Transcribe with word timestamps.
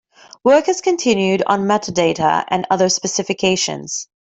Work 0.43 0.65
has 0.65 0.81
continued 0.81 1.43
on 1.45 1.67
metadata 1.67 2.43
and 2.47 2.65
other 2.71 2.89
specifications. 2.89 4.07